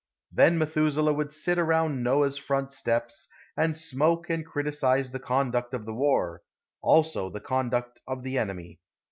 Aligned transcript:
Then 0.31 0.57
Methuselah 0.57 1.13
would 1.13 1.31
sit 1.31 1.59
around 1.59 2.01
Noah's 2.01 2.35
front 2.35 2.71
steps, 2.71 3.27
and 3.55 3.77
smoke 3.77 4.31
and 4.31 4.43
criticise 4.43 5.11
the 5.11 5.19
conduct 5.19 5.75
of 5.75 5.85
the 5.85 5.93
war, 5.93 6.41
also 6.81 7.29
the 7.29 7.39
conduct 7.39 7.99
of 8.07 8.23
the 8.23 8.39
enemy. 8.39 8.79